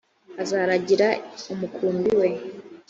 azaragira 0.41 1.07
umukumbi 1.53 2.09
we 2.19 2.27